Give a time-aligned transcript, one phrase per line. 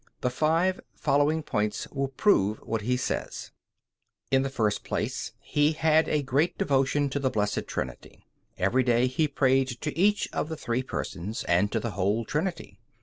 [0.21, 3.51] The five following points will prove what he says:
[4.31, 8.25] In the first place, he had a great devotion to the Blessed Trinity.
[8.57, 12.79] Every day he prayed to each of the three Persons and to the whole Trinity.